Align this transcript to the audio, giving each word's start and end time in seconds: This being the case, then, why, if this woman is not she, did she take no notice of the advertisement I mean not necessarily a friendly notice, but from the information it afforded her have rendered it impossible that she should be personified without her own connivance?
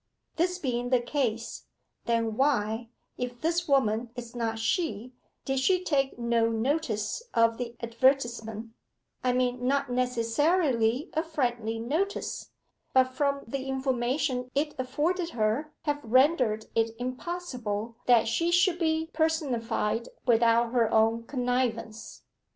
This 0.35 0.57
being 0.57 0.89
the 0.89 0.99
case, 0.99 1.67
then, 2.05 2.35
why, 2.35 2.89
if 3.19 3.39
this 3.39 3.67
woman 3.67 4.09
is 4.15 4.35
not 4.35 4.57
she, 4.57 5.13
did 5.45 5.59
she 5.59 5.83
take 5.83 6.17
no 6.17 6.49
notice 6.49 7.21
of 7.35 7.59
the 7.59 7.75
advertisement 7.81 8.71
I 9.23 9.31
mean 9.33 9.67
not 9.67 9.91
necessarily 9.91 11.11
a 11.13 11.21
friendly 11.21 11.77
notice, 11.77 12.49
but 12.95 13.09
from 13.13 13.41
the 13.45 13.67
information 13.67 14.49
it 14.55 14.73
afforded 14.79 15.29
her 15.37 15.71
have 15.83 15.99
rendered 16.03 16.65
it 16.73 16.95
impossible 16.97 17.97
that 18.07 18.27
she 18.27 18.49
should 18.49 18.79
be 18.79 19.07
personified 19.13 20.09
without 20.25 20.71
her 20.73 20.91
own 20.91 21.25
connivance? 21.27 22.23